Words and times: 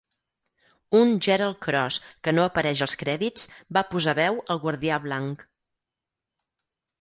Un 0.99 1.11
Gerald 1.25 1.59
Cross 1.65 1.99
que 2.27 2.33
no 2.37 2.45
apareix 2.49 2.81
als 2.87 2.95
crèdits 3.03 3.45
va 3.79 3.85
posar 3.93 4.17
veu 4.21 4.41
al 4.57 4.63
Guardià 4.65 4.99
Blanc. 5.05 5.47